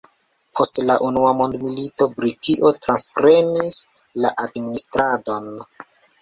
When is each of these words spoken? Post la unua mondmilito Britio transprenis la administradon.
Post 0.59 0.77
la 0.85 0.93
unua 1.07 1.33
mondmilito 1.41 2.07
Britio 2.13 2.71
transprenis 2.87 3.79
la 4.25 4.33
administradon. 4.47 5.55